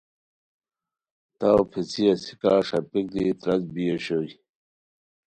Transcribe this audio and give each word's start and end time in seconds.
تاؤ 1.39 1.61
پیڅھی 1.71 2.03
اسیکہ 2.11 2.51
ݰاپیک 2.67 3.05
دی 3.13 3.25
تراڅ 3.39 3.63
بی 3.73 3.83
اوشوئے 3.89 4.33